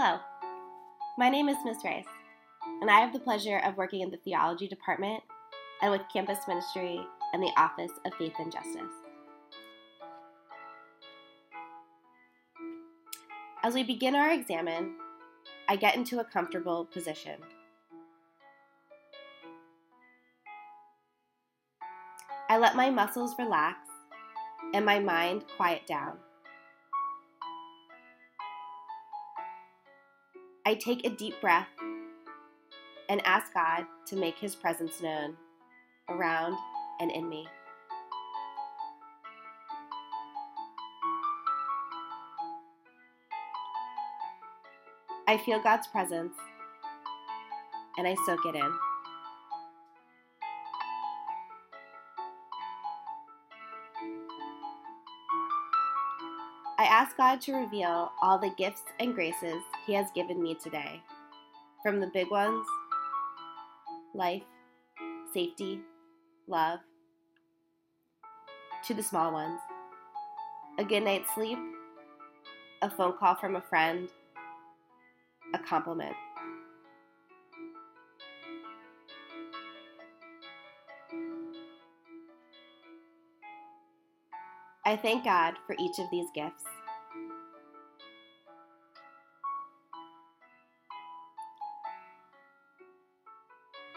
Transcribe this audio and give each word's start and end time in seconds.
Hello, 0.00 0.20
my 1.18 1.28
name 1.28 1.48
is 1.48 1.56
Miss 1.64 1.78
Rice, 1.84 2.06
and 2.80 2.88
I 2.88 3.00
have 3.00 3.12
the 3.12 3.18
pleasure 3.18 3.58
of 3.64 3.76
working 3.76 4.00
in 4.00 4.12
the 4.12 4.16
theology 4.18 4.68
department 4.68 5.24
and 5.82 5.90
with 5.90 6.02
campus 6.12 6.38
ministry 6.46 7.00
and 7.32 7.42
the 7.42 7.50
Office 7.56 7.90
of 8.06 8.14
Faith 8.14 8.34
and 8.38 8.52
Justice. 8.52 8.94
As 13.64 13.74
we 13.74 13.82
begin 13.82 14.14
our 14.14 14.30
examen, 14.30 14.94
I 15.68 15.74
get 15.74 15.96
into 15.96 16.20
a 16.20 16.24
comfortable 16.24 16.84
position. 16.84 17.40
I 22.48 22.56
let 22.56 22.76
my 22.76 22.88
muscles 22.88 23.34
relax 23.36 23.80
and 24.72 24.86
my 24.86 25.00
mind 25.00 25.42
quiet 25.56 25.88
down. 25.88 26.18
I 30.66 30.74
take 30.74 31.06
a 31.06 31.10
deep 31.10 31.40
breath 31.40 31.68
and 33.08 33.24
ask 33.26 33.52
God 33.54 33.86
to 34.06 34.16
make 34.16 34.38
His 34.38 34.54
presence 34.54 35.00
known 35.00 35.36
around 36.08 36.56
and 37.00 37.10
in 37.10 37.28
me. 37.28 37.46
I 45.26 45.36
feel 45.36 45.60
God's 45.62 45.86
presence 45.86 46.34
and 47.98 48.06
I 48.06 48.14
soak 48.26 48.46
it 48.46 48.54
in. 48.54 48.87
I 56.78 56.84
ask 56.84 57.16
God 57.16 57.40
to 57.42 57.54
reveal 57.54 58.12
all 58.22 58.38
the 58.38 58.54
gifts 58.56 58.82
and 59.00 59.12
graces 59.12 59.62
He 59.84 59.94
has 59.94 60.12
given 60.14 60.40
me 60.40 60.54
today, 60.54 61.02
from 61.82 61.98
the 61.98 62.06
big 62.06 62.30
ones 62.30 62.64
life, 64.14 64.44
safety, 65.34 65.80
love 66.46 66.78
to 68.86 68.94
the 68.94 69.02
small 69.02 69.32
ones 69.32 69.60
a 70.78 70.84
good 70.84 71.02
night's 71.02 71.34
sleep, 71.34 71.58
a 72.82 72.88
phone 72.88 73.14
call 73.18 73.34
from 73.34 73.56
a 73.56 73.60
friend, 73.60 74.08
a 75.52 75.58
compliment. 75.58 76.14
I 84.88 84.96
thank 84.96 85.22
God 85.22 85.52
for 85.66 85.76
each 85.78 85.98
of 85.98 86.06
these 86.10 86.28
gifts. 86.34 86.64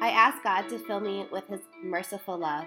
I 0.00 0.10
ask 0.10 0.44
God 0.44 0.68
to 0.68 0.78
fill 0.78 1.00
me 1.00 1.26
with 1.32 1.48
His 1.48 1.58
merciful 1.82 2.38
love. 2.38 2.66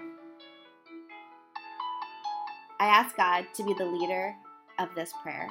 I 2.78 2.88
ask 2.88 3.16
God 3.16 3.46
to 3.54 3.64
be 3.64 3.72
the 3.72 3.86
leader 3.86 4.34
of 4.78 4.90
this 4.94 5.14
prayer. 5.22 5.48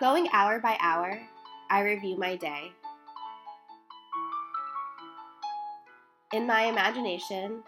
Going 0.00 0.26
hour 0.32 0.58
by 0.58 0.76
hour, 0.80 1.16
I 1.72 1.80
review 1.80 2.18
my 2.18 2.36
day. 2.36 2.70
In 6.34 6.46
my 6.46 6.64
imagination, 6.64 7.62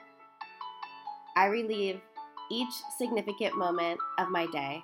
I 1.38 1.46
relieve 1.46 2.02
each 2.50 2.68
significant 2.98 3.56
moment 3.56 3.98
of 4.18 4.28
my 4.28 4.46
day. 4.48 4.82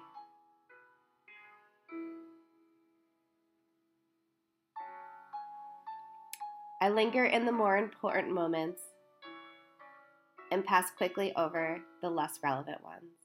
I 6.81 6.89
linger 6.89 7.27
in 7.27 7.45
the 7.45 7.53
more 7.53 7.77
important 7.77 8.33
moments 8.33 8.81
and 10.51 10.65
pass 10.65 10.91
quickly 10.97 11.35
over 11.37 11.79
the 12.01 12.09
less 12.09 12.41
relevant 12.43 12.83
ones. 12.83 13.20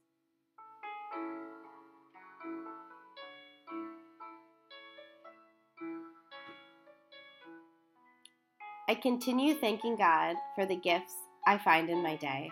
I 8.88 8.94
continue 8.94 9.56
thanking 9.56 9.96
God 9.96 10.36
for 10.54 10.68
the 10.68 10.76
gifts 10.76 11.16
I 11.48 11.58
find 11.58 11.90
in 11.90 12.04
my 12.04 12.16
day. 12.18 12.52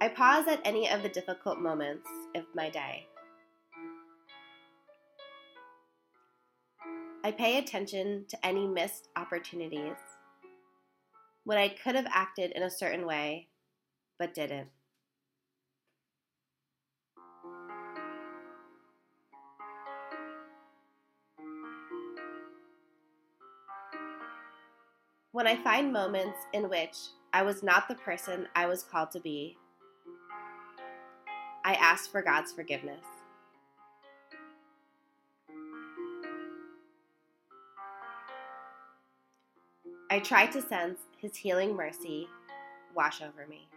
I 0.00 0.06
pause 0.06 0.46
at 0.46 0.60
any 0.64 0.88
of 0.88 1.02
the 1.02 1.08
difficult 1.08 1.58
moments 1.58 2.08
of 2.36 2.44
my 2.54 2.70
day. 2.70 3.08
I 7.24 7.32
pay 7.32 7.58
attention 7.58 8.26
to 8.28 8.46
any 8.46 8.68
missed 8.68 9.08
opportunities 9.16 9.96
when 11.42 11.58
I 11.58 11.68
could 11.68 11.96
have 11.96 12.06
acted 12.10 12.52
in 12.52 12.62
a 12.62 12.70
certain 12.70 13.06
way 13.06 13.48
but 14.20 14.34
didn't. 14.34 14.68
When 25.38 25.46
I 25.46 25.54
find 25.54 25.92
moments 25.92 26.36
in 26.52 26.68
which 26.68 26.96
I 27.32 27.42
was 27.42 27.62
not 27.62 27.86
the 27.86 27.94
person 27.94 28.48
I 28.56 28.66
was 28.66 28.82
called 28.82 29.12
to 29.12 29.20
be, 29.20 29.56
I 31.64 31.74
ask 31.74 32.10
for 32.10 32.22
God's 32.22 32.50
forgiveness. 32.50 33.04
I 40.10 40.18
try 40.18 40.46
to 40.46 40.60
sense 40.60 40.98
His 41.18 41.36
healing 41.36 41.76
mercy 41.76 42.26
wash 42.96 43.22
over 43.22 43.46
me. 43.46 43.68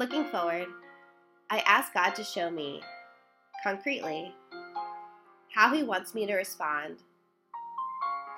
Looking 0.00 0.24
forward, 0.24 0.66
I 1.50 1.58
ask 1.66 1.92
God 1.92 2.14
to 2.14 2.24
show 2.24 2.50
me 2.50 2.80
concretely 3.62 4.34
how 5.54 5.74
He 5.74 5.82
wants 5.82 6.14
me 6.14 6.24
to 6.24 6.36
respond 6.36 7.02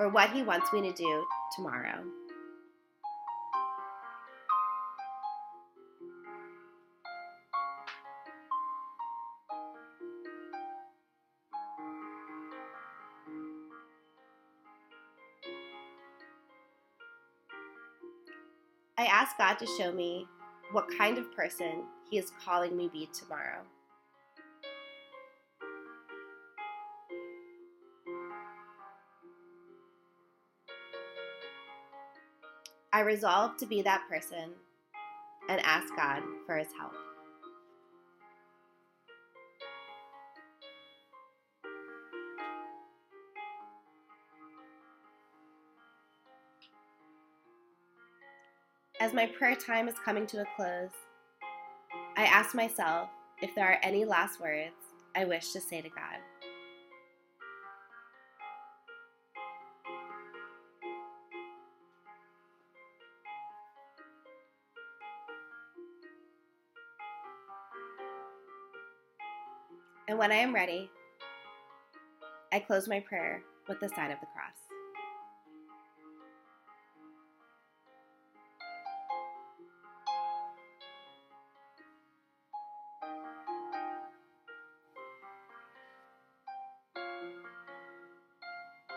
or 0.00 0.08
what 0.08 0.30
He 0.30 0.42
wants 0.42 0.72
me 0.72 0.80
to 0.82 0.92
do 0.92 1.24
tomorrow. 1.54 2.02
I 18.98 19.04
ask 19.04 19.38
God 19.38 19.60
to 19.60 19.66
show 19.78 19.92
me 19.92 20.26
what 20.72 20.88
kind 20.96 21.18
of 21.18 21.30
person 21.36 21.84
He 22.10 22.18
is 22.18 22.32
calling 22.44 22.76
me 22.76 22.88
be 22.92 23.08
tomorrow. 23.12 23.60
I 32.94 33.00
resolve 33.00 33.56
to 33.58 33.66
be 33.66 33.82
that 33.82 34.02
person 34.08 34.50
and 35.48 35.60
ask 35.64 35.94
God 35.96 36.22
for 36.46 36.56
His 36.56 36.68
help. 36.78 36.94
As 49.02 49.12
my 49.12 49.26
prayer 49.26 49.56
time 49.56 49.88
is 49.88 49.96
coming 50.04 50.28
to 50.28 50.42
a 50.42 50.44
close, 50.54 50.92
I 52.16 52.22
ask 52.22 52.54
myself 52.54 53.08
if 53.42 53.52
there 53.52 53.66
are 53.66 53.80
any 53.82 54.04
last 54.04 54.40
words 54.40 54.76
I 55.16 55.24
wish 55.24 55.50
to 55.54 55.60
say 55.60 55.80
to 55.80 55.88
God. 55.88 56.20
And 70.06 70.16
when 70.16 70.30
I 70.30 70.36
am 70.36 70.54
ready, 70.54 70.88
I 72.52 72.60
close 72.60 72.86
my 72.86 73.00
prayer 73.00 73.42
with 73.68 73.80
the 73.80 73.88
sign 73.88 74.12
of 74.12 74.20
the 74.20 74.26
cross. 74.26 74.71